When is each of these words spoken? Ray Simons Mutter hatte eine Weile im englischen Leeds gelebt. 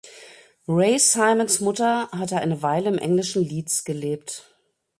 Ray 0.67 0.97
Simons 0.97 1.59
Mutter 1.59 2.09
hatte 2.11 2.37
eine 2.37 2.63
Weile 2.63 2.89
im 2.89 2.97
englischen 2.97 3.43
Leeds 3.43 3.83
gelebt. 3.83 4.51